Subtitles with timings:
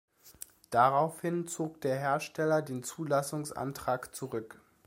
[0.71, 4.59] Daraufhin zog der Hersteller den Zulassungsantrag zurück.